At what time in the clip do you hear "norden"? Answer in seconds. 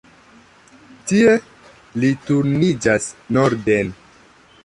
3.39-3.93